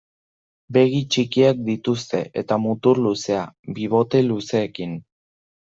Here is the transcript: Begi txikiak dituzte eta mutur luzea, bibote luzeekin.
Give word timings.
Begi 0.77 1.01
txikiak 1.15 1.61
dituzte 1.69 2.23
eta 2.43 2.59
mutur 2.65 3.05
luzea, 3.07 3.47
bibote 3.79 4.25
luzeekin. 4.31 5.03